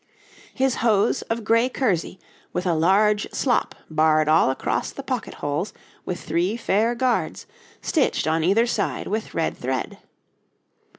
His 0.55 0.77
hose 0.77 1.21
of 1.29 1.43
gray 1.43 1.69
kersey, 1.69 2.17
with 2.53 2.65
a 2.65 2.73
large 2.73 3.27
slop 3.31 3.75
barred 3.87 4.27
all 4.27 4.49
across 4.49 4.89
the 4.89 5.03
pocket 5.03 5.35
holes 5.35 5.73
with 6.05 6.19
three 6.19 6.57
fair 6.57 6.95
guards, 6.95 7.45
stitched 7.83 8.25
on 8.25 8.43
either 8.43 8.65
side 8.65 9.05
with 9.05 9.35
red 9.35 9.55
thread.' 9.55 9.99